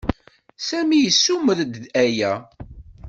Sami 0.67 0.97
yessumer-d 0.99 1.71
aya. 2.03 2.33